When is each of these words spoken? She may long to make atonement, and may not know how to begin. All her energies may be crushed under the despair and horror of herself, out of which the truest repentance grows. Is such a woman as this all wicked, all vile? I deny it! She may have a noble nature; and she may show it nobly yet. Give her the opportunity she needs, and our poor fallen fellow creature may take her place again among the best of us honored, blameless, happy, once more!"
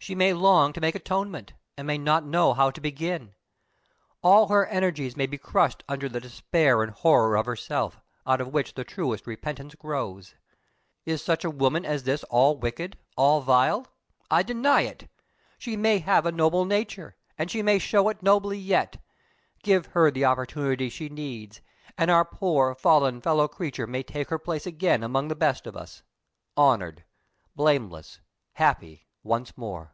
She 0.00 0.14
may 0.14 0.32
long 0.32 0.72
to 0.72 0.80
make 0.80 0.94
atonement, 0.94 1.52
and 1.76 1.86
may 1.86 1.98
not 1.98 2.24
know 2.24 2.54
how 2.54 2.70
to 2.70 2.80
begin. 2.80 3.34
All 4.22 4.46
her 4.48 4.64
energies 4.68 5.18
may 5.18 5.26
be 5.26 5.36
crushed 5.36 5.84
under 5.86 6.08
the 6.08 6.20
despair 6.20 6.82
and 6.82 6.92
horror 6.92 7.36
of 7.36 7.44
herself, 7.44 8.00
out 8.26 8.40
of 8.40 8.48
which 8.54 8.72
the 8.72 8.84
truest 8.84 9.26
repentance 9.26 9.74
grows. 9.74 10.34
Is 11.04 11.22
such 11.22 11.44
a 11.44 11.50
woman 11.50 11.84
as 11.84 12.04
this 12.04 12.24
all 12.30 12.56
wicked, 12.56 12.96
all 13.16 13.42
vile? 13.42 13.86
I 14.30 14.42
deny 14.42 14.82
it! 14.82 15.10
She 15.58 15.76
may 15.76 15.98
have 15.98 16.24
a 16.24 16.32
noble 16.32 16.64
nature; 16.64 17.16
and 17.36 17.50
she 17.50 17.60
may 17.60 17.78
show 17.78 18.08
it 18.08 18.22
nobly 18.22 18.56
yet. 18.56 18.96
Give 19.62 19.86
her 19.86 20.10
the 20.10 20.24
opportunity 20.24 20.88
she 20.88 21.10
needs, 21.10 21.60
and 21.98 22.10
our 22.10 22.24
poor 22.24 22.74
fallen 22.74 23.20
fellow 23.20 23.46
creature 23.46 23.86
may 23.86 24.04
take 24.04 24.30
her 24.30 24.38
place 24.38 24.64
again 24.66 25.02
among 25.02 25.28
the 25.28 25.36
best 25.36 25.66
of 25.66 25.76
us 25.76 26.02
honored, 26.56 27.04
blameless, 27.54 28.20
happy, 28.54 29.04
once 29.24 29.58
more!" 29.58 29.92